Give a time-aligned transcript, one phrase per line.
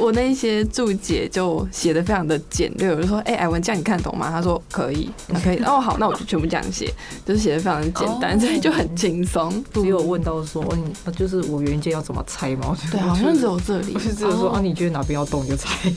[0.00, 5.10] 我那一些注解就写的非常的简略，我就说：“哎、欸，艾文，这样你看懂吗？”他说：“可以，
[5.42, 6.92] 可以。”哦，好，那我就全部这样写，
[7.26, 9.62] 就是写的非常的简单，所以就很轻松。
[9.74, 15.92] 只有问到说：“嗯，就是我原件要怎么拆吗？”对，好像只有这里，不是只有说啊，你觉得哪边要动就拆。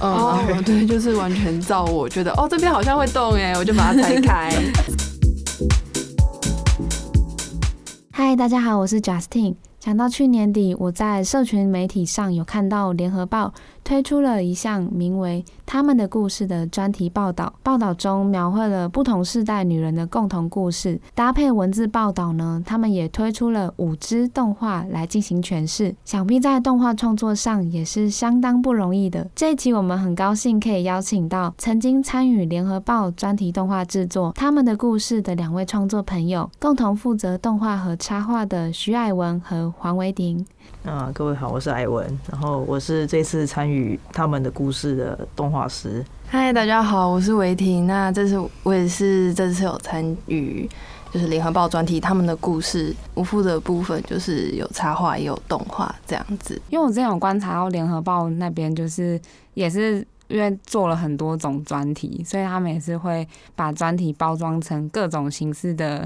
[0.00, 4.52] 哦， 对，就是完全照我觉得，哦，这边好像会动哎，我就把它拆开。
[8.12, 9.54] 嗨，大家好，我是 Justine。
[9.86, 13.54] 想到去年底，我在社群媒体上有看到联合报
[13.86, 17.52] 推出了一项名为《他们的故事》的专题报道。
[17.62, 25.94] 报道中描绘了不同世代女人的共同故事，搭配文字报道呢，他们也推出了五支动画来进行诠释。
[26.04, 29.30] 想必在动画创作上也是相当不容易的。
[29.36, 40.44] 这一期我们很高兴可以邀请到曾经参与联合报专题动画制作《他们的故事》的两位创作朋友，共同负责动画和插画的徐爱文和黄维婷。
[40.84, 43.75] 啊，各位好，我是蔼文，然后我是这次参与
[44.12, 46.04] 他们的故事的动画师。
[46.28, 47.86] 嗨，大家好，我是维婷。
[47.86, 50.68] 那这次我也是这次有参与，
[51.12, 56.60] 就是联合报专题他们的故事，我负责的部分就是有插画也有动画这样子。
[56.70, 59.20] 因为我之前有观察到联合报那边，就是
[59.54, 60.06] 也是。
[60.28, 66.04] 因为做了很多种专题，所以他们也是会把专题包装成各种形式的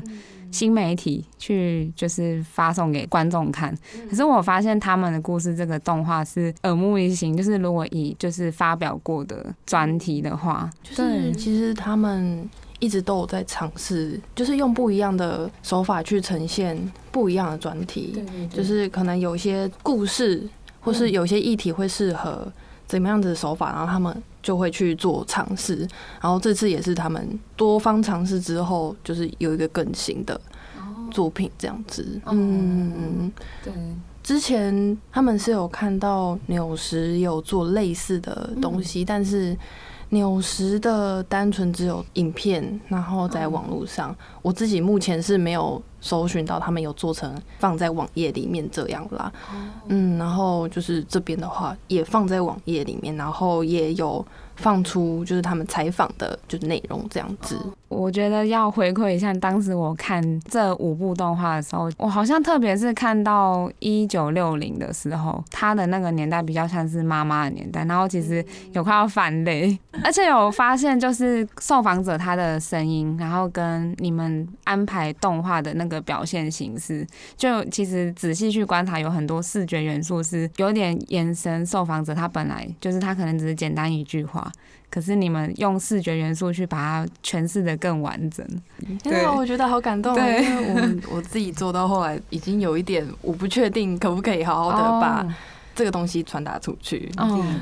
[0.51, 3.77] 新媒体去，就是发送给观众看。
[4.09, 12.49] 可是我发现他们的故事这个动画是耳目一新，就是如果以就是发表过的专题的话，就是其实他们
[12.79, 16.77] 一直都有在尝试，就是用不一样的手法去呈现
[17.11, 20.47] 不一样的专题，就是可能有些故事
[20.81, 22.53] 或是有些议题会适合。
[22.91, 25.87] 怎么样子的手法，然后他们就会去做尝试，
[26.21, 30.41] 然后这次也是他们多方尝试之后，就是有一个更新的
[31.13, 32.21] 作品这样子。
[32.27, 33.31] 嗯，
[33.63, 33.73] 对。
[34.25, 39.57] 之前他们是有看到纽时有做类似的东西，但是。
[40.13, 44.13] 纽时的单纯只有影片，然后在网络上，
[44.43, 49.33] 我自己目前是没有搜寻到他们有做成放在网页里面这样啦。
[49.89, 54.25] 嗯，然后就是这边的话也放在网页里面，然后也有。
[54.57, 57.57] 放出就是他们采访的，就是内容这样子。
[57.91, 77.05] 我觉得要回馈一下，当时我看这五部动画的时候，我好像特别是看到一九六零的时候，他的那个年代比较像是妈妈的年代，然后其实有快要泛泪，而且有发现就是受访者他的声音，然后跟你们安排动画的那个表现形式，
[77.37, 84.49] 就其实仔细去观察，有很多视觉元素是有点延伸受访者他本来就是他可能只是简单一句话。
[84.91, 88.45] 可是你们用视觉元素去把它诠释的更完整，
[89.05, 90.13] 对，我觉得好感动。
[90.15, 95.25] 对，因为我我自己做到后来已经有一点，我不确定可不可以好好的把
[95.77, 97.09] 这个东西传达出去。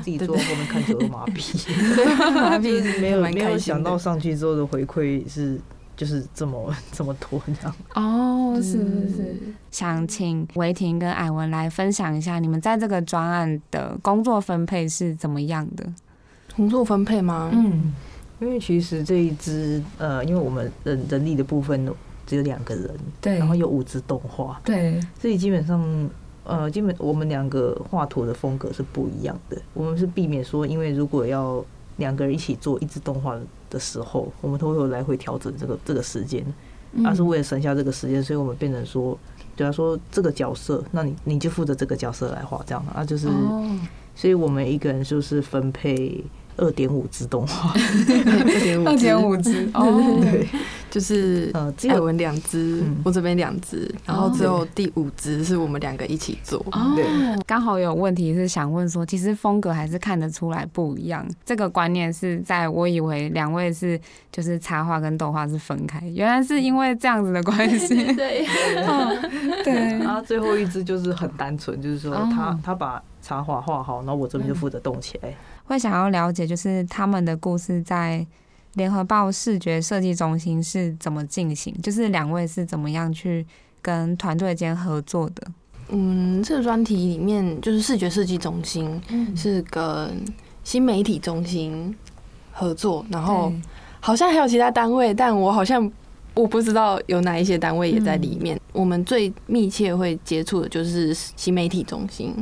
[0.03, 1.69] 自己自己做，后面看着都麻痹，
[2.33, 5.61] 麻痹没有没有想到上去之后的回馈是
[5.95, 7.75] 就是这么 这么多这样。
[7.93, 9.37] 哦，是是是，
[9.69, 15.85] 想请维婷跟艾文来分享一下，你们在这个专案的工作分配是怎么样的？
[16.55, 17.49] 工作分配吗？
[17.53, 17.93] 嗯，
[18.39, 21.89] 因为其实这一支呃，因为我们人人力的部分
[22.25, 22.89] 只有两个人，
[23.19, 26.09] 对，然后有五支动画，对，所以基本上
[26.43, 29.59] 呃，基本我们两个画图的风格是不一样的。
[29.73, 31.63] 我们是避免说，因为如果要
[31.97, 33.35] 两个人一起做一支动画
[33.69, 36.45] 的时候，我们都会有来回调整这个这个时间，
[37.03, 39.17] 而是为了省下这个时间，所以我们变成说，
[39.57, 43.27] 假如说这个角色，那你你就负责这个角色来画，这样啊，就是，
[44.15, 46.23] 所以我们一个人就是分配。
[46.59, 50.47] 二点五支动画，二点五，二点五支哦，对，
[50.91, 56.59] 就是呃，只有我们两支，我这边两支，然后只有第五支是我们两个一起做。
[56.71, 56.95] 哦，
[57.45, 61.25] 刚好有问题是想问说，其实风格还是看得出来不一样。
[61.45, 63.99] 这个观念是在我以为两位是
[64.31, 67.95] 就是插画跟动画是分开，原来是因为这样子的关系。
[68.13, 68.45] 对，
[69.63, 69.73] 对。
[69.99, 75.33] 然 后最后一支就是很单纯，就是说他他把插画画好，然后我这边就负责动起来。
[75.69, 78.25] 会想要了解，就是他们的故事在
[78.73, 83.45] 联合报视觉设计中心是怎么进行，就是两位是怎么样去
[83.79, 85.47] 跟团队间合作的？
[85.89, 88.99] 嗯，这个专题里面就是视觉设计中心
[89.35, 90.25] 是跟
[90.63, 91.95] 新媒体中心
[92.51, 93.53] 合作，然后
[93.99, 95.91] 好像还有其他单位，但我好像
[96.33, 98.59] 我不知道有哪一些单位也在里面。
[98.71, 102.33] 我们最密切会接触的就是新媒体中心。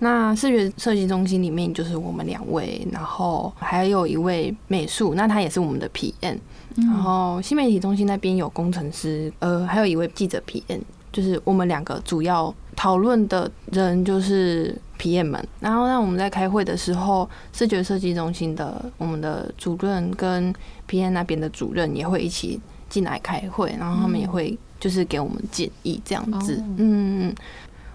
[0.00, 6.38] 那视觉设计中心里面就是我们两位，然后还有一位美术，那他也是我们的 PM。
[6.76, 10.80] 然后新媒体中心那边有工程师，呃，还有一位记者 PM，
[11.10, 15.48] 就是我们两个主要讨论的人就是 PM 们。
[15.58, 20.54] 然后那我们在开会的时候，视觉设计中心的我们的主任跟
[20.88, 27.34] PM 那边的主任也会一起进来开会，然后他们也会就是给我们建议这样子，嗯。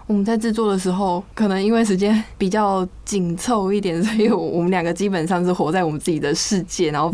[0.06, 7.10] 我们在制作的时候，可能因为时间比较紧凑一点， 所以我们两个基本上是活在我们自己的世界，然后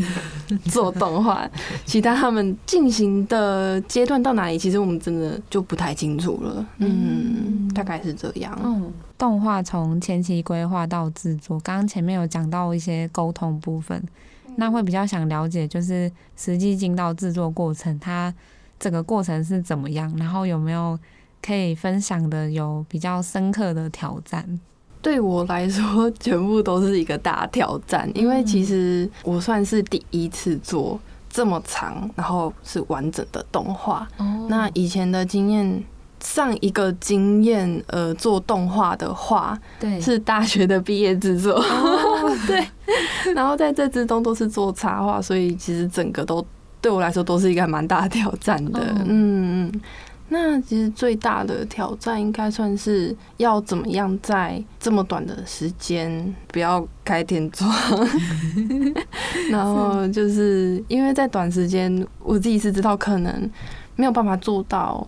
[0.65, 1.49] 做动画。
[1.87, 6.67] 其他他们进行的阶段到哪里，其实我们真的就不太清楚了。
[6.79, 8.59] 嗯，大概是这样。
[8.65, 14.03] 嗯，动画从前期规划到制作，刚刚前面有讲到一些沟通部分，
[14.57, 18.35] 那会比较想了解，就是实际进到制作过程，它
[18.81, 20.99] 整个过程是怎么样，然后有没有？
[21.43, 24.61] 可以分享的有比较深刻的挑战，
[25.03, 31.01] 对我来说全部都是一个大挑战，因为其实我算是第一次做
[31.31, 34.07] 这么长，然后是完整的动画。
[34.19, 34.47] 哦。
[34.49, 35.83] 那以前的经验，
[36.21, 41.59] 上一个经验呃做动画的话，对，是大学的毕业制作，
[42.47, 42.67] 对。
[43.35, 46.45] 然后在这之中都是做插画，所以其实整个都
[46.83, 49.81] 对我来说都是一个还蛮大的挑战的，嗯嗯。
[50.33, 57.69] 那其实最大的挑战应该算是要怎么样在这么短的时间不要开天窗，
[59.51, 63.51] 然后就是因为在短时间，我自己是知道可能
[63.97, 65.05] 没有办法做到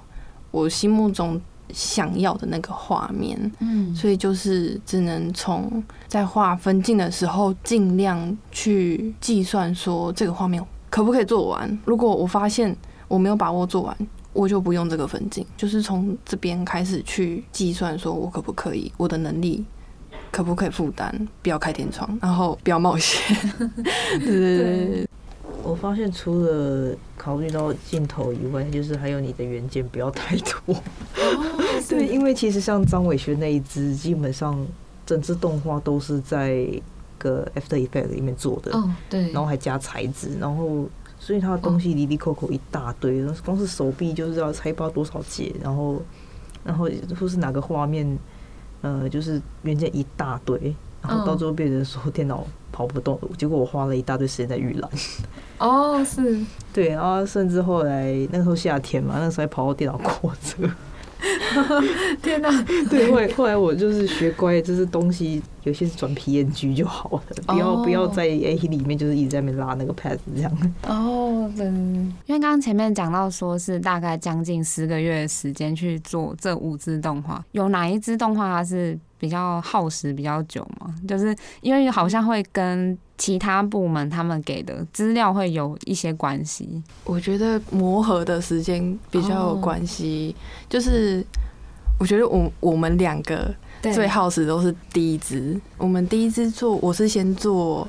[0.50, 1.40] 我心目中
[1.72, 10.60] 想要的那个画面，嗯，所以就是只能从在画分镜的时候尽量去计算说这个画面
[10.90, 11.78] 可不可以做完。
[11.84, 12.76] 如果我发现
[13.06, 13.96] 我没有把握做完。
[14.32, 19.62] 我就不用这个分镜，就是从这边开始去计算，说我可不可以，我的能力
[20.30, 23.36] 可不可以负担，不要开天窗，然后不要冒险。
[24.20, 25.08] 对 对对，
[25.62, 30.74] 我发现除了考虑到镜头以外，就是还有你的原件不要太多。
[31.88, 34.66] 对，因为其实像张伟轩那一支，基本上
[35.04, 36.66] 整支动画都是在
[37.18, 38.72] 个 After Effect 里面做的，
[39.10, 40.88] 对，然后还加材质，然后。
[41.24, 46.02] 所以他的东西里里扣扣一大堆，光是手臂就是要拆包多少节，然后，
[46.64, 48.18] 然后或是哪个画面，
[48.80, 54.90] 呃，就是原件一大堆，然后到最后变成说电脑跑不动，结果我花了一大堆时间在预览。
[55.58, 60.68] 哦，是，对，然后甚至后来那个时候夏天嘛，那个时候还跑到电脑过热。
[62.22, 62.50] 天哪！
[62.90, 70.72] 对，后来后来我就是学乖，就是东西有些是转 PNG 就好了，不要不要在 A 里面就是一直在那边拉那个 pad 这样。
[70.86, 80.92] 哦，对，因为刚刚前面讲到说是大概将近十个月的时间去做这五支动画，有哪一支动画它是比较耗时比较久嘛？
[81.06, 82.98] 就是因为好像会跟。
[83.18, 90.34] 其他部门他们给的资料会有一些关系，我觉得磨合的时间比较有关系。
[90.34, 90.72] Oh.
[90.72, 91.24] 就是
[92.00, 95.60] 我觉得我我们两个最耗时都是第一支。
[95.78, 97.86] 我们第一支做，我是先做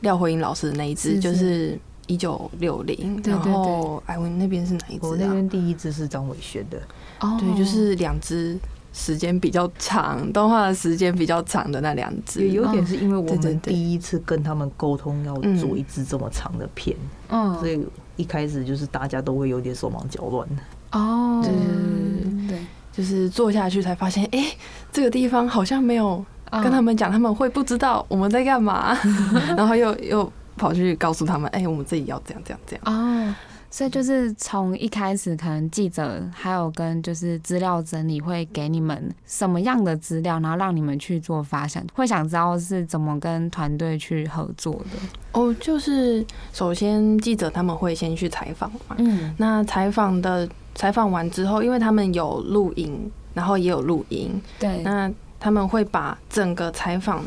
[0.00, 1.78] 廖慧英老师的那一支，就是
[2.08, 3.22] 一九六零。
[3.24, 5.06] 然后艾文那边是哪一支？
[5.06, 6.82] 我那边第一支是张伟轩的。
[7.20, 8.58] 哦，对，就是两支。
[8.98, 16.96] 时间比较长，动画的时间比较长的那两只，也有点是因为我们第一次跟他们沟通要做一支这么长的片，
[17.28, 17.86] 嗯，所以
[18.16, 20.48] 一开始就是大家都会有点手忙脚乱。
[20.48, 20.62] 的。
[20.92, 22.58] 哦，对对，
[22.90, 24.42] 就是做下去才发现，哎，
[24.90, 28.96] 这个地方好像没有跟他们讲，他们会不知道我们在干嘛，
[29.54, 32.82] 然后又又跑去告诉他们，哎，我们自己要这样这样这样。
[32.86, 33.34] 哦。
[33.76, 44.98] 所以就是从一开始，可能记者还有跟就是资料整理会给你们什么样的资料，然后让你们去做发想，会想知道是怎么跟团队去合作的。
[45.32, 57.22] 哦，就是首先记者他们会先去采访嘛，嗯，那采访的采访完之后，因为他们有录影，然后也有录音，对，那他们会把整个采访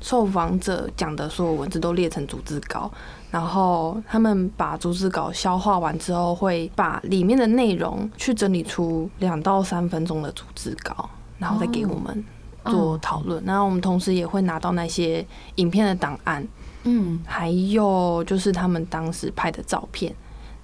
[0.00, 2.90] 受访者讲的所有文字都列成逐字稿。
[3.34, 12.24] 然后他们把逐字稿消化完之后，会把里面的内容去整理出两到三分钟的逐字稿，然后再给我们
[12.66, 13.42] 做讨论。
[13.44, 15.26] 然后我们同时也会拿到那些
[15.56, 16.46] 影片的档案，
[16.84, 20.14] 嗯，还有就是他们当时拍的照片。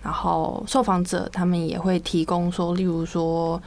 [0.00, 3.60] 然后受访者他们也会提供说，例如说。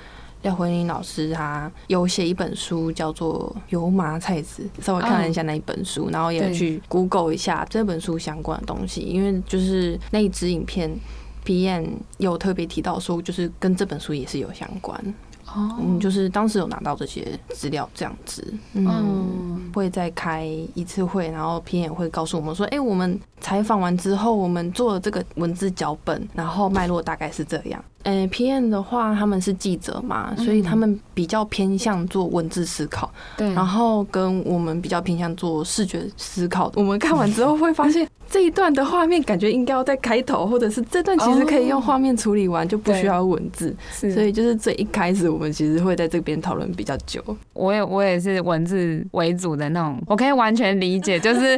[0.43, 10.93] 廖慧玲老师他有写一本书，叫做《油麻菜籽》，稍微看了一下那一本书，然后也去 Google 一下这本书相关的东西，因为就是那一支影片
[11.45, 15.13] ，PM 有特别提到说，就是跟这本书也是有相关。
[15.45, 18.41] 哦，嗯，就是当时有拿到这些资料，这样子，
[18.73, 27.83] 嗯，会再开一次会，然后 PM 也会告诉我们说，哎，我们采访完之后，我们做了这个文字脚本，然后脉络大概是这样。
[28.03, 36.71] 呃，PM 的话，他们是记者嘛，所以他们比较偏向做文字思考，对，然后跟我们比较偏向做视觉思考。
[36.75, 43.73] 我们看完之后会发现， 这一段的画面感觉应该要在开头，或者是这段其实可以用画面处理完，就不需要文字。
[43.91, 47.23] 所以就是最一开始，我们其实会在这边讨论比较久。
[47.53, 51.57] 我也我也是文字为主的那种，我可以完全理解，就是。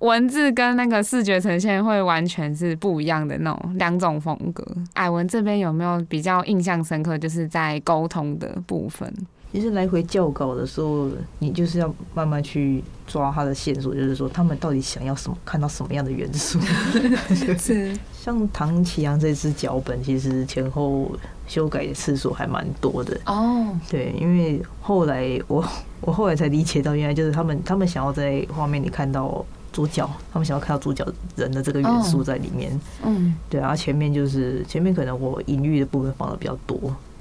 [0.00, 4.66] 文字跟那个视觉呈现会完全是不一样的那种两种风格。
[4.94, 9.12] 艾文这边有没有比较印象深刻，就是在沟通的部分？
[9.52, 16.58] 其实来回校稿的时候，你就是要慢慢去抓他的线索，就是说他们到底想要什么，看到什么样的元素。
[17.58, 21.10] 是像唐启阳这支脚本，其实前后
[21.46, 23.66] 修改的次数还蛮多的哦。
[23.90, 25.62] 对，因为后来我
[26.00, 29.44] 我后来才理解到，原来就是他们他们想要在画面里看到。
[29.72, 32.78] 主角，他们想要看到主角人的这个元素在里面。
[33.04, 36.78] 嗯，对啊，前面就是前面可能我隐喻的部分放的比较多，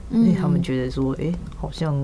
[0.10, 1.96] 因为他们觉得说，哎，好像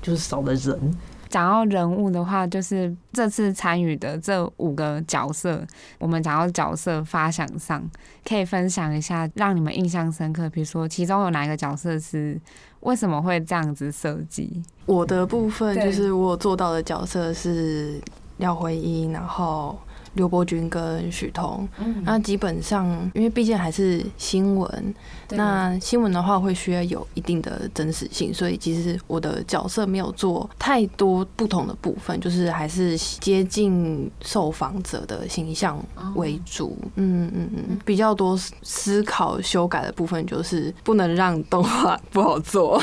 [0.00, 0.94] 就是少了人。
[1.28, 5.62] 讲到人物的话，就是这次参与的这五个角色，
[5.98, 7.82] 我们讲到角色发想上，
[8.24, 10.48] 可以分享一下让你们印象深刻。
[10.48, 12.40] 比如说，其中有哪一个角色是
[12.80, 14.62] 为什么会这样子设计？
[14.86, 18.00] 我的部分就是我做到的角色是。
[18.38, 19.78] 廖辉一，然后
[20.14, 24.94] 刘伯钧跟许彤，嗯、那基本上因为毕竟还是新闻，
[25.30, 35.78] 那新闻的话会需要有一定的真实性，所以其实我的角色没有做太多不同的部分，就是还是接近受访者的形象
[36.14, 36.76] 为主。
[36.96, 42.80] 嗯嗯嗯，比较多思考修改的部分就是不能让动画 不好做。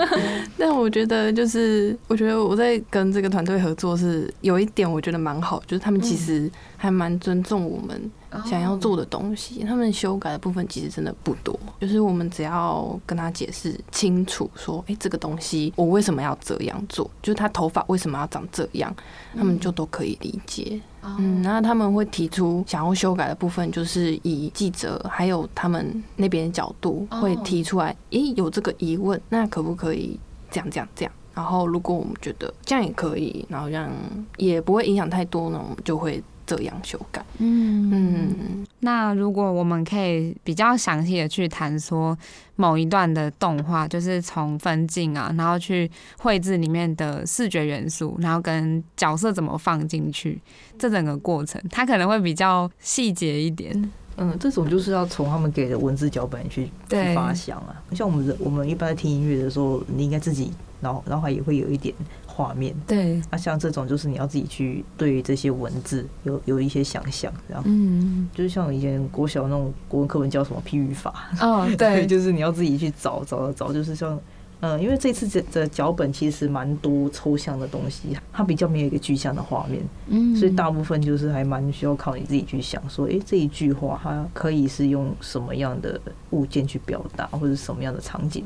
[0.56, 6.50] 但我觉得就是我觉得我在跟这个团队合作是有一点我觉得蛮好，就是他们其实。
[6.82, 8.10] 还蛮尊重我们
[8.46, 18.90] 想要做的东西，他们修改的部分其实真的不多，就是我们只要跟他解释清楚，说，哎，这个东西我为什么要这样做，就是他头发为什么要长这样，
[19.36, 20.80] 他们就都可以理解。
[21.02, 30.18] 嗯，那他们会提出想要修改的部分，就是以记者还有他们那边的角度会提出来，诶，有这个疑问，那可不可以
[30.50, 31.12] 这样这样这样？
[31.34, 33.90] 然后如果我们觉得这样也可以，然后这样
[34.38, 36.24] 也不会影响太多呢，我们就会。
[36.50, 42.18] 这样修改，嗯嗯，那如果我们可以比较详细的去谈说
[42.56, 45.88] 某一段的动画，就是从分镜啊，然后去
[46.18, 50.40] 绘制里面的视觉元素，然后跟角色怎么放进去，
[50.76, 53.88] 这整个过程，它可能会比较细节一点。
[54.16, 57.80] 嗯，这种就是要从他们给的文字脚本去去发想啊。
[57.94, 61.94] 像我们我们一般在听音乐的时候，你应该自己脑脑海也会有一点。
[62.40, 62.74] 画面。
[62.86, 74.18] 对，那像这种就是你要自己去对于这些文字有有一些想象，这样，嗯，就是像以前国小那种国文课文叫什么批语法，哦，对， 就是你要自己去找找找，就是像，
[74.60, 88.44] 嗯，因为这次这这脚本其实蛮多抽象的东西，它比较没有一个具象的画面，嗯，所以大部分就是还蛮需要靠你自己去想，说，诶，这一句话它可以是用什么样的物件去表达，或者什么样的场景，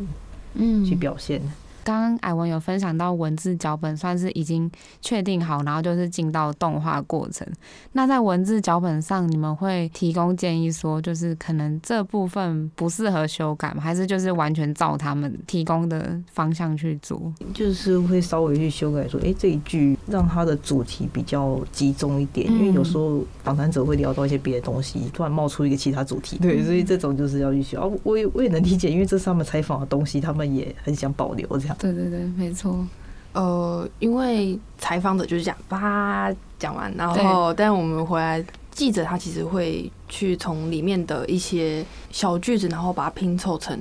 [0.54, 1.40] 嗯，去表现。
[1.84, 7.46] 刚刚艾文有分享到文字脚本算是已经确定好，然后就是进到动画过程。
[7.92, 13.82] 那在文字脚本上，你们会提供建议说，就是可能这部分不适合修改吗？
[13.82, 17.32] 还是就是完全照他们提供的方向去做？
[17.52, 27.78] 就是会稍微去修改说，哎，这一句让它的主题比较集中一点，因为有时候访谈者会聊到一些别的东西，突然冒出一个其他主题，对，所以这种就是要去修。
[27.78, 31.73] 啊，我也我也能理解，因为这是他们采访的东西，他们也很想保留这样。
[31.78, 32.86] 对对对，没错。
[33.32, 43.76] 呃，因为采访者就是这样，叭讲完，然后但我们回来，记者他其实会去从里面的一些小句子，然后把它拼凑成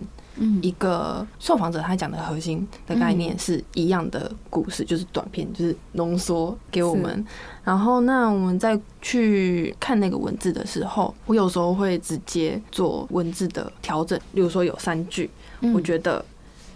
[0.64, 7.24] 一个受访者他讲的核心的概念是一样的故事，就是短片，就是浓缩给我们。
[7.64, 15.30] 然后那我们再去看那个文字的时候，我有时候会直接做文字的调整，例如说有三句，
[15.76, 16.26] 我觉得。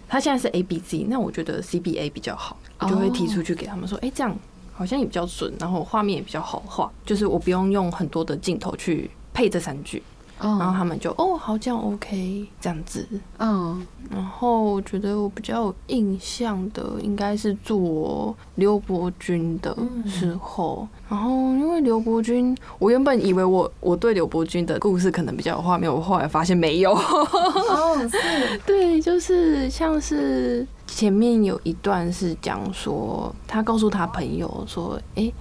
[0.08, 4.34] 他现在是 A B C，那我觉得 C B A 比较好，我就会提出去给他们说，哎，这样
[4.72, 10.02] 好像也比较准，然后画面也比较好画，就是我不用用很多的镜头去配这三句。
[10.40, 13.06] 然后他们就哦，好，这样 OK，这样子，
[13.38, 19.76] 嗯，然后我觉得我比较有印象的应该是做刘伯钧的
[20.06, 35.34] 时候，然后因为刘伯钧，我原本以为我我对刘伯钧的故事可能比较有画面，我后来发现没有，哦， 是，对，就是像是前面有一段是讲说，他告诉他朋友说：“哎、欸，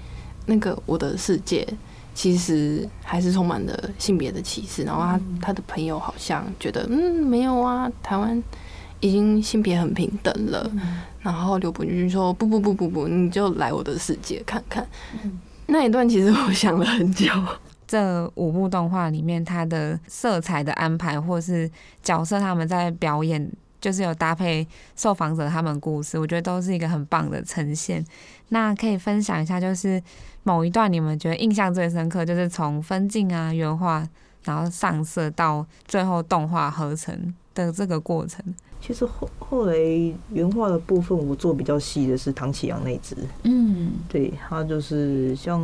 [0.46, 1.68] 那个我的世界
[2.18, 8.42] 其实还是充满了性别的歧视。”然后他他的朋友好像觉得：“嗯，没有啊，台湾
[9.00, 10.68] 已经性别很平等了。”
[11.22, 14.84] 然后刘伯钧说：“不不不不不，你就来我的世界看看。”
[15.68, 17.32] 那一段其实我想了很久。
[17.88, 21.70] 这五部动画里面，它的色彩的安排，或是
[22.02, 23.50] 角色他们在表演，
[23.88, 24.68] 就是有搭配
[24.98, 28.06] 受访者他们故事，我觉得都是一个很棒的呈现。
[28.50, 30.04] 那可以分享一下，就是
[30.44, 34.06] 某一段你们觉得印象最深刻，就是从分镜啊、原画，
[34.44, 38.44] 然后上色到最后动画合成的这个过程。
[38.82, 39.74] 其实后后来
[40.34, 43.16] 原画的部分，我做比较细的是唐启阳那只。
[43.44, 45.64] 嗯，对，他就是像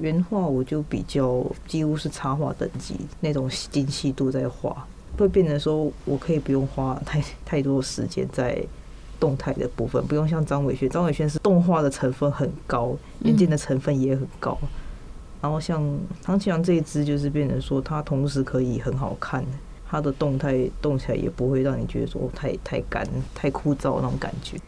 [0.00, 4.86] 原画，我就比较几乎是插画等级那种精细度在画，
[5.24, 8.62] 会变成说我可以不用花太太多时间在
[9.20, 14.56] 动态的部分，不用像张伟轩，张伟轩是动画的成分很高，眼镜的成分也很高。
[15.40, 15.82] 然后像
[16.22, 19.44] 唐启阳这一只，就是变成说它同时可以很好看。
[19.90, 24.58] 它的动态动起来也不会让你觉得说太太干、太枯燥那种感觉，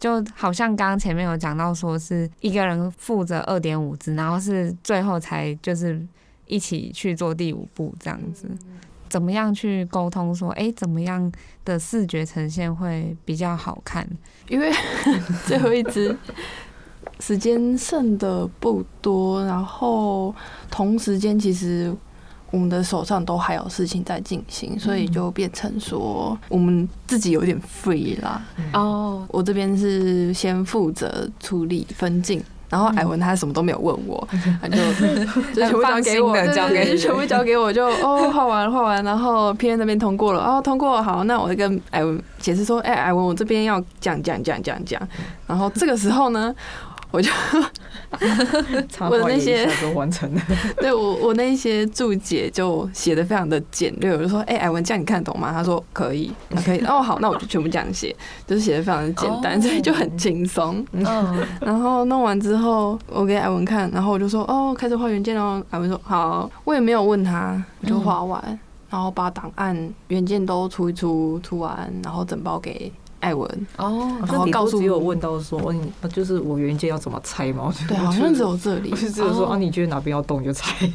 [0.00, 6.02] 就好像刚刚前面有讲到，说是一个人负责二点五支，然后是最后才就是
[6.46, 8.48] 一起去做第五部这样子，
[9.14, 11.30] 怎么样去沟通说，哎，怎么样
[11.64, 14.04] 的视觉呈现会比较好看？
[14.48, 14.72] 因为
[15.46, 16.18] 最后一只
[17.20, 20.34] 时间剩的不多，然后
[20.68, 21.94] 同时间其实。
[22.50, 28.40] 我们的手上都还有事情在进行，所以就变成说我们自己有点 free 啦。
[28.72, 34.28] 哦，我这边是先负责处理分镜，然后艾文他什么都没有问我，
[34.60, 34.76] 他就
[35.54, 45.00] 就全部交给我，交给全部交给我就哦画完画完，然后 P N 那边通过了哦通过好，那我就跟艾文解释说，哎艾文我这边要讲讲讲讲讲，
[45.46, 46.54] 然后这个时候呢。
[47.14, 47.30] 我就
[49.08, 50.42] 我的那些完成了，
[50.78, 55.52] 对我我那些注解就写的非常的简略，我就说，哎、欸，艾文这样你看得懂吗？
[55.52, 56.32] 他说可以，
[56.64, 58.14] 可以，哦好，那我就全部这样写，
[58.48, 60.84] 就是写的非常的简单，所以就很轻松。
[61.60, 65.62] 然后弄完之后，我给艾文看，然后我就说，哦，开始画原件哦。
[65.70, 68.58] 艾文说好，我也没有问他，我就画完，
[68.90, 72.90] 然后把档案原件都出一出，出完，然后整包给。
[73.24, 77.72] 艾文哦，然后告诉你有问到说，你就是我原件要怎么拆吗？
[77.88, 80.86] 对，好像只有这里，我是只有说啊，你觉得哪边要动就拆。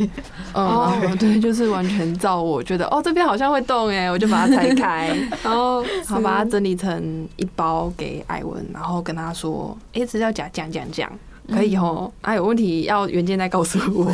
[0.53, 11.11] 哦， 对，就是完全照我觉得，哦，这边好像会动哎，我就把它拆开， 然后好把它整理成一包给艾文，然后跟他说，哎，资料夹讲讲讲，
[11.51, 14.11] 可以哦，啊有问题要原件再告诉我。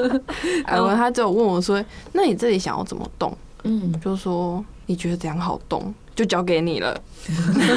[0.66, 3.34] 艾文他就问我说，那你这里想要怎么动？
[3.64, 5.94] 嗯，就说你觉得怎样好动？
[6.16, 7.00] 就交给你了，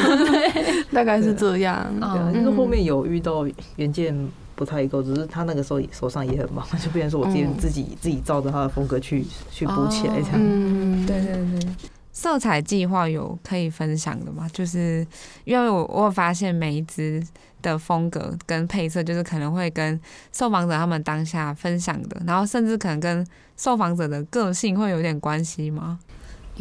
[0.91, 1.85] 大概是这样。
[2.01, 4.15] 嗯，就是后面有遇到原件
[4.55, 10.35] 不太够，只是他那个时候手上也很忙， 就变成说我自己自己自己照着他的风格去去补起来这样。
[10.37, 11.69] 嗯，对对对。
[12.11, 14.49] 色彩计划有可以分享的吗？
[14.51, 15.05] 就是
[15.45, 17.23] 因为我我有发现每一支
[17.61, 19.97] 的风格跟配色，就是可能会跟
[20.33, 23.25] 受访者他们当下分享的，然后甚至可能跟
[23.55, 25.99] 受访者的个性会有点关系吗？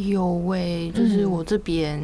[0.07, 2.01] 有喂，就是我这边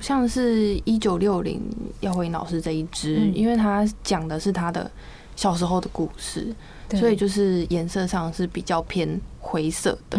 [0.00, 1.60] 像是一九六零
[2.00, 4.90] 耀辉老师这一支，因为他讲的是他的
[5.36, 6.48] 小时候的故事，
[6.94, 10.18] 所以就是颜色上是比较偏灰色的。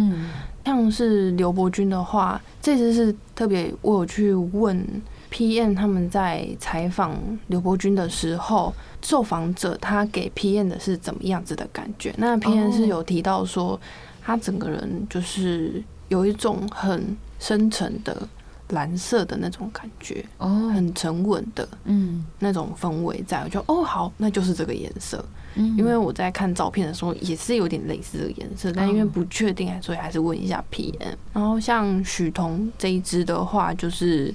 [0.63, 4.85] 像是刘伯钧的话，这支是特别我有去问
[5.31, 12.13] PM 他们在采访刘伯钧的时候，受访者他给 PM 的是怎么样子的感觉？
[12.17, 13.79] 那 PM 是有提到说，
[14.21, 15.83] 他整个人就是。
[16.09, 18.27] 有一种很深沉的
[18.69, 25.23] 蓝色的那种感觉，哦，很沉稳的，嗯，那种氛围在，我就哦好，那就是这个颜色，
[25.55, 31.15] 嗯，因为我在看照片的时候也是有点类似的颜色，但因为不确定，所以还是问一下 PM。
[31.33, 34.33] 然后像许彤这一支的话，就是，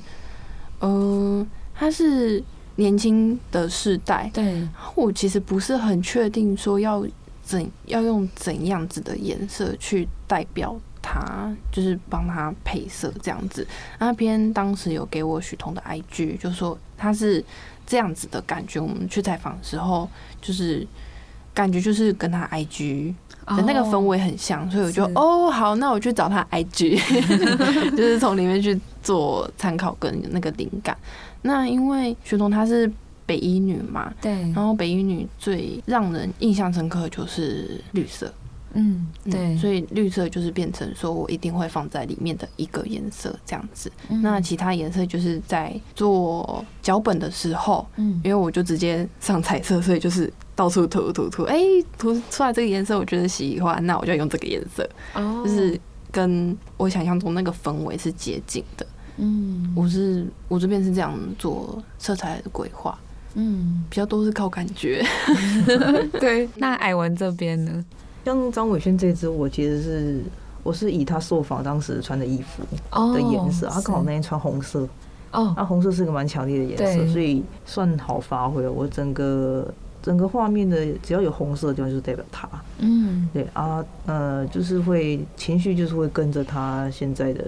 [0.80, 2.42] 呃，他是
[2.76, 7.04] 年轻的世代，对，我其实不是很确定说要
[7.42, 10.74] 怎要用怎样子的颜色去代表。
[11.02, 13.66] 他就是帮他配色这样子，
[13.98, 17.44] 那边当时有给我许彤的 IG，就说他是
[17.84, 18.78] 这样子的感觉。
[18.78, 20.08] 我们去采访的时候，
[20.40, 20.86] 就是
[21.52, 23.12] 感觉就是跟他 IG
[23.46, 26.96] 的那个氛围很像，所以我就哦好，那我去找他 IG，
[27.90, 30.96] 就是从里面去做参考跟那个灵感。
[31.42, 32.90] 那因为许彤她是
[33.26, 38.32] 北一女嘛，对，然后北一女最让人印象深刻的就是绿色。
[38.74, 43.90] 嗯，对，所以绿色就是变成说我一定会放在里面的一个颜色这样子。
[44.08, 51.58] 嗯、那其他颜色就是在做脚本的时候，嗯，因为我就直接上彩色，所以就是到处涂涂涂，哎，
[51.98, 55.78] 涂出来这个颜色我觉得喜欢，那我就用这个颜色，哦，就是
[56.10, 58.86] 跟我想象中那个氛围是接近的。
[59.18, 62.98] 嗯，我是我这边是这样做色彩的规划，
[63.34, 65.04] 嗯，比较多是靠感觉。
[66.18, 67.84] 对，那艾文这边呢？
[68.24, 70.20] 像张伟轩这只，我其实是
[70.62, 72.62] 我是以他受访当时穿的衣服
[73.12, 74.86] 的颜色，他刚好那天穿红色，
[75.32, 78.68] 哦，那红色是个蛮强烈的颜色，所以算好发挥。
[78.68, 79.66] 我整个
[80.00, 87.44] 整个画面的只要有红色的地方，就是代表他，嗯，对啊，呃，就是会情绪就是会跟着他现在的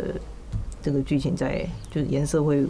[0.83, 2.67] 这个剧情在，就是颜色会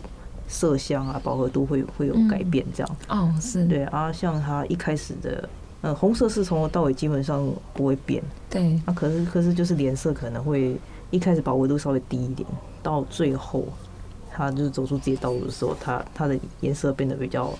[0.47, 5.49] 色相啊，饱和度会会有改变这样，哦，是对啊，像他一开始的。
[5.85, 8.81] 呃，红色是从头到尾基本上不会变，对。
[8.87, 10.75] 那、啊、可是可是就是脸色可能会
[11.11, 12.49] 一开始饱和度稍微低一点，
[12.83, 13.67] 到最后
[14.33, 17.53] 他就是走出自己道路的时候，它它的颜色变得比较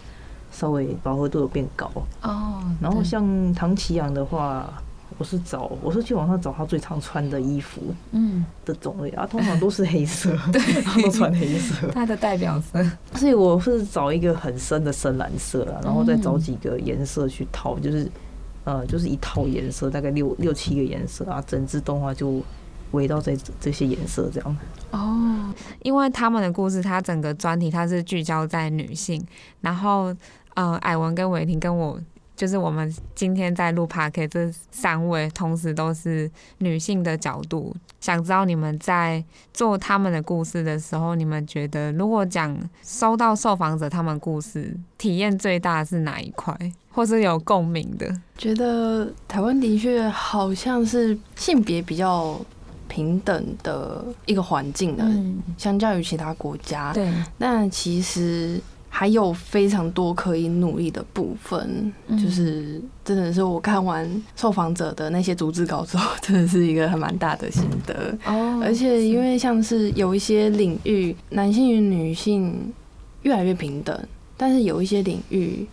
[0.51, 1.91] 稍微饱和度有变高。
[2.23, 2.63] 哦。
[2.81, 4.73] 然后像唐奇阳的话。
[5.17, 12.85] 我是找，我是去网上找他最常穿的衣服，嗯，的种类啊，通常都是黑色， 对，他 都穿黑色，他的代表色。
[13.15, 18.11] 所以我是找一个很深的深蓝色啊，然后再找几个颜色去套，就是，
[18.65, 22.43] 呃，就是一套颜色，大概六六七个颜色啊，整只动画就
[22.91, 24.57] 围绕在这些颜色这样。
[24.91, 29.25] 哦，因为他们的故事，它整个专题它是聚焦在女性，
[29.61, 30.13] 然后，
[30.55, 32.01] 呃，艾文跟伟霆跟我。
[32.37, 46.57] 就是我们今天在录 Podcast，这三位同时都是女性的角度，想知道你们在做他们的故事的时候，你们觉得如果讲收到受访者他们故事，体验最大的是哪一块，
[46.91, 48.13] 或是有共鸣的？
[48.37, 52.41] 觉得台湾的确好像是性别比较
[52.89, 55.05] 平等的一个环境的，
[55.57, 56.93] 相较于其他国家。
[56.93, 58.61] 对，但其实。
[58.97, 68.17] 还有非常多可以努力的部分，就是真的是我看完受访者的那些逐字稿之后，真的是一个很蛮大的心得。
[68.25, 72.73] 哦，而且因为像是有一些领域，男性与女性
[73.23, 74.01] 越来越平等，
[74.37, 75.67] 但是有一些领域，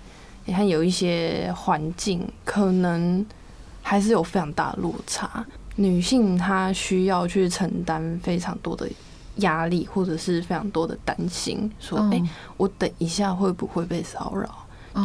[0.46, 3.24] 你看有一些环境，可能
[3.84, 5.46] 还是有非常大的落差。
[5.76, 8.90] 女性她需要去承担非常多的。
[9.42, 14.50] 压力或者是非常多的担心，说：“哎、欸，我等一下会不会被骚扰？”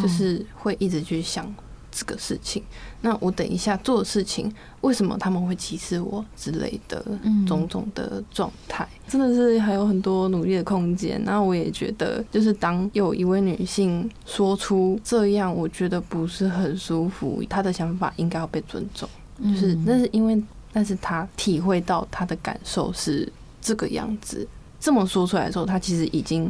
[0.02, 1.46] 就是会一直去想
[1.92, 2.60] 这个事情。
[3.02, 7.04] 那我等一下做的事情，为什么他们会歧视我之类的
[7.46, 11.22] 种种的状态，真的是还有很多努力的空间。
[11.24, 19.08] 那我也觉得，就是当有一位女性说出这样，我觉得不是很舒服，她的想法应该要被尊重。
[19.40, 23.32] 就是，那是因为，但是她体会到她的感受是。
[23.66, 24.46] 这个样子
[24.78, 26.48] 这么说出来的时候，他其实已经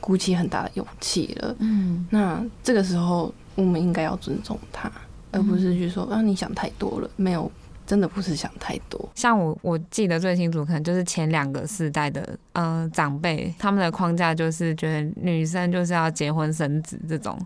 [0.00, 1.54] 鼓起很大的勇气了。
[1.58, 4.90] 嗯，那这个时候我们应该要尊重他，
[5.30, 7.10] 而不是去说啊，你想太多了。
[7.16, 7.52] 没有，
[7.86, 9.06] 真的不是想太多。
[9.14, 17.38] 像我我记得最清楚，可能就是前两个世代的呃长辈，他们的框架就是觉得女生就是要结婚生子这种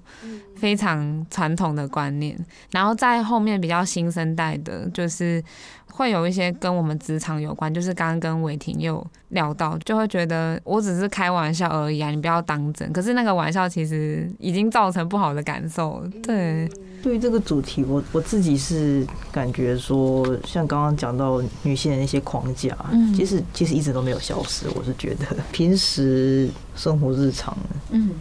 [0.54, 2.38] 非常传统的观念，
[2.70, 5.42] 然后在后面比较新生代的，就是。
[5.98, 12.92] 会有一些跟我们职场有关，就是刚刚跟伟霆有聊到，就会觉得我只是开玩笑而已啊，你不要当真。
[12.92, 16.00] 可是那个玩笑其实已经造成不好的感受。
[16.22, 16.70] 对，
[17.02, 24.66] 对于这个主题，我我自己是感觉说，像刚刚讲到女性的那些框架，嗯，其实其实一直都没有消失。
[24.76, 27.58] 我是觉得平时生活日常，
[27.90, 28.12] 嗯。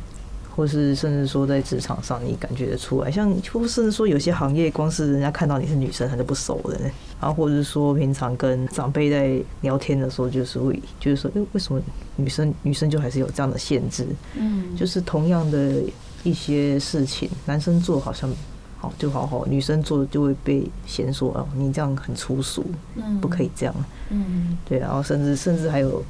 [0.57, 6.79] 或是甚至说在职场上，你感觉得出来，像或甚至说有些行业，光是人家看到你是女生，他就不熟的。
[7.21, 11.79] 然后或者是说平常跟长辈在聊天的时候，就是会就是说，哎，为什么
[12.15, 14.07] 女生女生就还是有这样的限制？
[14.35, 15.79] 嗯，就是同样的
[16.23, 18.27] 一些事情，男生做好像
[18.79, 22.65] 好就好好，女生做就会被嫌说哦，你这样很粗俗，
[22.95, 23.75] 嗯不可以这样。
[24.09, 26.03] 嗯，对，然后甚至甚至还有。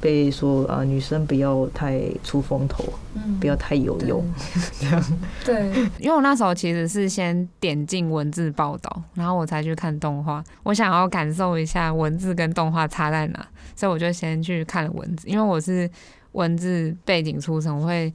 [0.00, 2.84] 被说啊，女生不要太出风头，
[3.14, 4.24] 嗯、不要太有用，
[4.80, 5.04] 这样。
[5.44, 10.42] 对， 因为我那时候其实是先点进文字报道，然后我才去看动画。
[10.62, 15.90] 我想要感受一下文字跟动画差在哪，所以我就先去看了文字，因为我是
[16.32, 18.12] 文字背景出身，我会。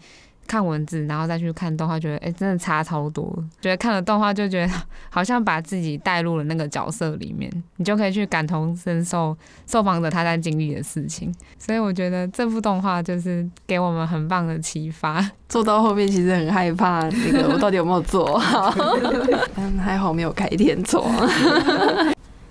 [0.47, 3.25] 看文字，然后再去看动画，觉得哎、欸，真的差超多。
[3.61, 4.73] 觉得看了动画，就觉得
[5.09, 11.33] 好像把自己带入了那个角色里面，你就可以去感同身受受访者他在经历的事情。
[11.57, 15.25] 所以我觉得这部动画就是给我们很棒的启发。
[15.47, 18.73] 做到后面其实很害怕，那个我到底有没有做好？
[19.55, 21.03] 但还好没有开天窗。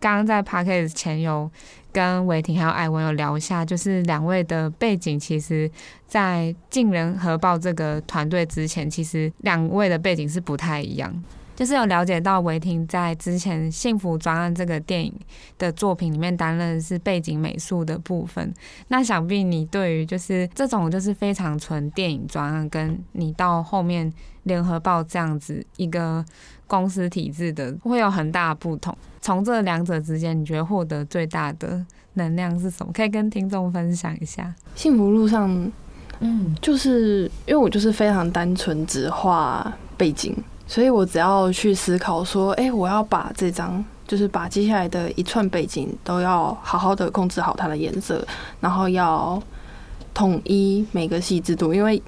[0.00, 1.48] 刚刚在 podcast 前有
[1.92, 5.70] 跟韦婷还有艾文有聊一下，就是两位的背景，其实，
[6.06, 11.22] 在进人合报这个团队之前，其实两位的背景是不太一样。
[11.54, 15.14] 就是有了解到韦婷在之前《幸福专案》这个电影
[15.58, 18.52] 的作品里面担任的是背景美术的部分。
[18.88, 24.10] 那想必你对于就是这种就是非常纯电影专案，跟你到后面
[24.44, 26.24] 联合报这样子一个
[26.66, 28.96] 公司体制的，会有很大的不同。
[29.22, 31.82] 从这两者之间，你觉得获得最大的
[32.14, 32.92] 能量是什么？
[32.92, 34.52] 可以跟听众分享一下。
[34.74, 35.48] 幸福路上，
[36.18, 40.36] 嗯，就是因为我就是非常单纯只画背景。
[40.66, 48.26] 所以我只要去思考说，哎、欸，我要把这张，就是把接下来的一串背景都要好好的控制好它的颜色，
[48.60, 49.40] 然后要
[50.14, 52.02] 统一每个细致度，因为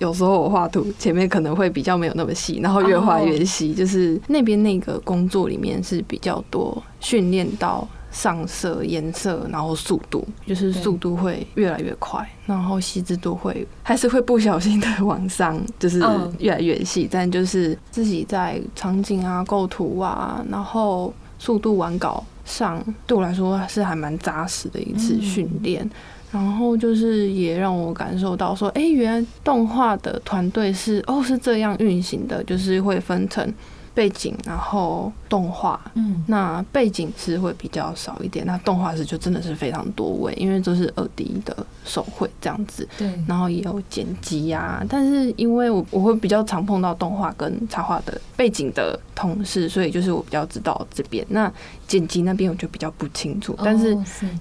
[0.00, 7.86] 有时候我画图前面可能会比较没有那么细，然后越画越细，就是那边那个工作里面是比较多训练到。
[8.12, 16.02] 上色、颜色，然后速度，就是速度会越来越快，然后细致度会还是会不小心的往上，就是
[16.40, 17.06] 越来越细。
[17.08, 25.88] 但就是自己在场景啊、构图啊，然后速度完稿上，对我来说是还蛮扎实的一次训练。
[26.32, 33.52] 然后就是也让我感受到说，哎，原来动画的团队是哦是这样运行的，就是会分成。
[33.94, 51.52] 背景，然后动画，嗯，那背景是会比较少一点，那动画是就真的是非常多位，因为都是二 D 的手绘这样子，对，然后也有剪辑啊，但是因为我我会比较常碰到动画跟插画的背景的同事，所以就是我比较知道这边，那
[51.86, 53.96] 剪辑那边我就比较不清楚，但是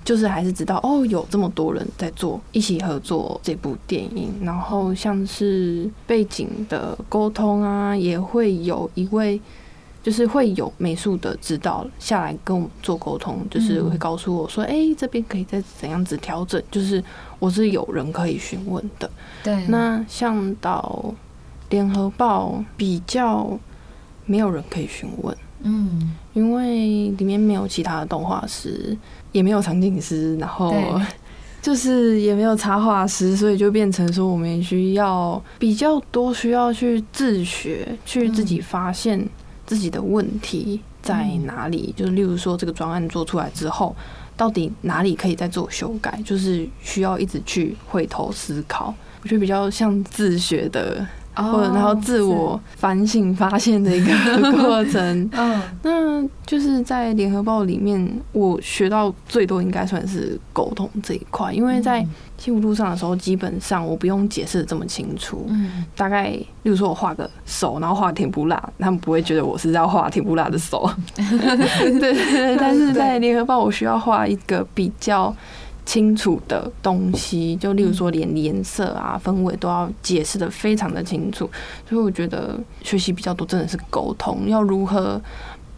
[0.05, 9.39] 就是还是知道哦，有这么多人在做一起合作这部电影，然后像是背景的沟通啊，也会有一位。
[10.01, 17.03] 就是会有美术的指导下来跟我们做沟通，就是会告诉我说：“哎、欸，这边可以再怎样子调整。”就是
[17.37, 19.11] 我是有人可以询问的。
[19.43, 21.13] 对，那像到
[21.69, 23.59] 联合报比较
[24.25, 28.97] 没有人可以询问，嗯，因为里面没有其他的动画师，
[29.33, 30.73] 也没有场景师，然后
[31.61, 39.27] 就是也没有插画师，所以就变成说我们也需要比较多需要去自学，去自己发现。
[39.69, 41.93] 自己的问题在哪里？
[41.95, 43.95] 就是例如说，这个专案做出来之后，
[44.35, 46.19] 到底哪里可以再做修改？
[46.25, 48.91] 就是需要一直去回头思考。
[49.21, 51.07] 我觉得比较像自学的。
[51.41, 54.11] 或者然后自我反省发现的一个
[54.59, 62.05] 过程， 嗯，那就是在联合报里面，我学到最多应该算是沟通这一块，因为在
[62.37, 75.35] 幸福路上的时候，基本上我不用解释的这么清楚，嗯，大概例如说我画个手，然后画甜不辣，他们不会觉得我是在画甜不辣的手， 对对对，但是在联合报，我需要画一个比较。
[75.89, 81.49] 清楚的东西，就例如说连颜色啊、氛围都要解释的非常的清楚，
[81.89, 85.19] 所以我觉得学习比较多真的是沟通，要如何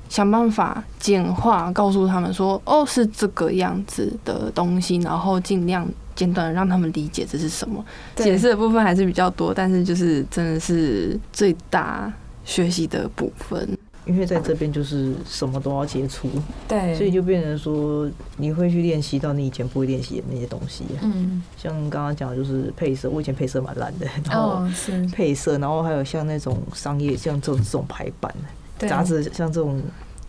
[0.09, 7.81] 想办法简化，告诉他们说哦是这个样子的东西，然后尽量简短的让他们理解这是什么。
[8.17, 12.11] 解释的部分还是比较多，但是就是真的是最大
[12.43, 13.65] 学习的部分。
[14.05, 16.27] 因为在这边就是什么都要接触，
[16.67, 20.83] 对，所以就变成说你会去练习到你以前不会练习的那些东西。
[21.01, 28.33] 嗯，像刚刚讲的就是配色，我以前配色蛮烂的，然后是配色，然后还有像那种商业，像这种这种排版，
[28.79, 29.79] 杂志像这种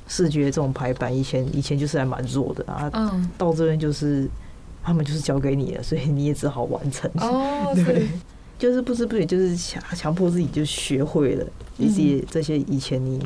[0.06, 2.90] 视觉这种排版，以前以前就是还蛮弱的啊。
[2.92, 4.28] 嗯，到这边就是
[4.84, 7.10] 他们就是交给你了，所以你也只好完成。
[7.14, 8.06] 哦， 对，
[8.58, 11.46] 就是不知不觉就是强强迫自己就学会了
[11.78, 13.18] 一些这些以前你。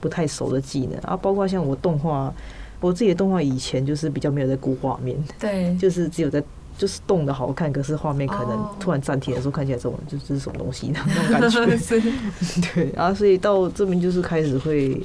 [0.00, 2.32] 不太熟的技能啊，包括像我动画，
[2.80, 6.42] 我自己的动画以前就是比较没有在顾画面，对， 就是只有在
[6.78, 11.66] 就是动的好看，可是画面可能突然暂停的时候看起来这种就这是什么东西那种感觉，
[12.74, 15.02] 对，然后所以到这边就是开始会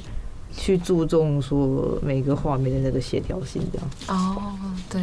[0.54, 3.88] 去注重说每个画面的那个协调性这样。
[4.08, 4.52] 哦，
[4.90, 5.02] 对，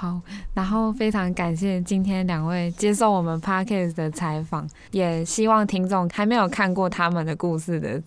[0.00, 0.20] 好，
[0.54, 8.00] 然后非常感谢今天两位接受我们 Podcast 的采访，也希望听众还没有看过他们的故事的。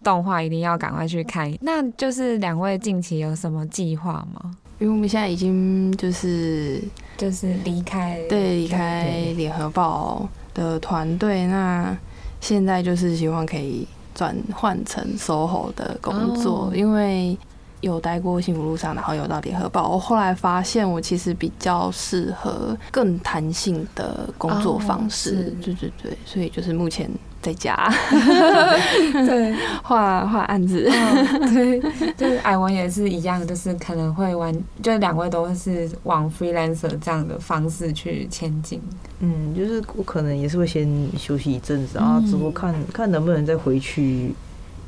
[0.00, 1.52] 动画一定要赶快去看。
[1.60, 4.56] 那就是两位近期有什么计划吗？
[4.78, 6.80] 因为我们现在已经就是
[7.16, 11.48] 就是离开，对，离开联合报的团队。
[11.48, 11.98] 那
[12.40, 17.36] 现在就是希望可以转换成 SOHO 的工作，因为
[17.80, 19.88] 有待过幸福路上，然后有到联合报。
[19.88, 25.54] 我后来发现，我其实比较适合更弹性的工作方式。
[25.62, 27.10] 对对对，所以就是目前。
[27.40, 31.80] 在家， 对，画画案子，嗯，对，
[32.16, 38.82] 就是艾文也是一样，就是可能会玩，就两位都是往 freelancer 这样的方式去前进。
[39.20, 44.34] 嗯，就是我可能也是会先休息一阵子啊，之后看看能不能再回去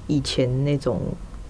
[0.09, 1.01] 以前那种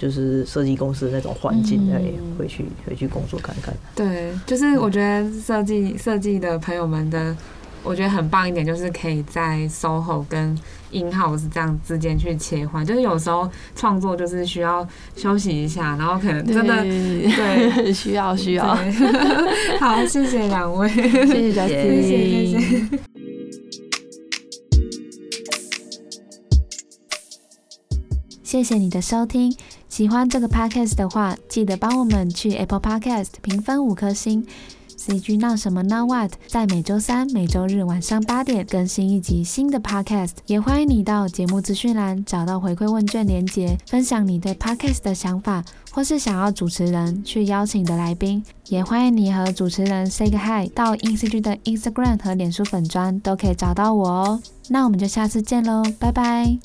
[0.00, 2.00] 就是设计公司的那种环境，再
[2.38, 3.74] 回去回去工作看看。
[3.94, 7.36] 对，就是我觉得设计设计的朋友们的。
[7.82, 10.54] 我觉得很棒一点，就是可以在 SOHO 跟
[10.90, 12.84] in house 这样之间去切换。
[12.84, 14.86] 就是有时候创作就是需要
[15.16, 18.76] 休息一下，然后可能真的对，对需要 需要。
[19.80, 22.98] 好，谢谢两位，谢谢小 C，谢谢谢谢。
[28.42, 29.56] 谢谢你的收听，
[29.90, 34.46] 喜欢这个 podcast 的话，记得帮我们去 Apple Podcast 评分五颗星。
[34.96, 54.42] CG 闹什么闹 What 在每周三、每周日晚上八点更新一集新的 Podcast，也欢迎你到节目资讯栏找到回馈问卷连结，分享你对 Podcast 的想法，或是想要主持人去邀请的来宾，也欢迎你和主持人 Say 个 Hi，到 INCG 的 Instagram 和脸书粉专都可以找到我哦。
[54.68, 56.58] 那我们就下次见喽，拜拜。